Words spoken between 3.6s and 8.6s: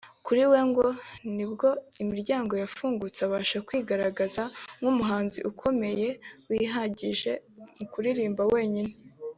kwigaragaza nk’umuhanzi ukomeye wihagije mu kuririmba